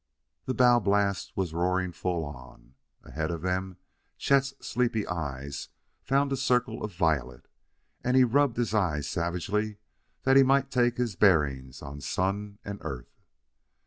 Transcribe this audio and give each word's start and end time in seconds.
The 0.45 0.55
bow 0.55 0.79
blast 0.79 1.33
was 1.37 1.53
roaring 1.53 1.91
full 1.91 2.25
on. 2.25 2.73
Ahead 3.03 3.29
of 3.29 3.43
them 3.43 3.77
Chet's 4.17 4.55
sleepy 4.59 5.05
eyes 5.05 5.69
found 6.01 6.33
a 6.33 6.37
circle 6.37 6.83
of 6.83 6.91
violet; 6.95 7.47
and 8.03 8.17
he 8.17 8.23
rubbed 8.23 8.57
his 8.57 8.73
eyes 8.73 9.07
savagely 9.07 9.77
that 10.23 10.37
he 10.37 10.41
might 10.41 10.71
take 10.71 10.97
his 10.97 11.15
bearings 11.15 11.83
on 11.83 12.01
Sun 12.01 12.57
and 12.65 12.79
Earth. 12.81 13.15